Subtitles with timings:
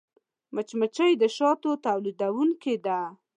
[0.55, 2.99] مچمچۍ د شاتو تولیدوونکې ده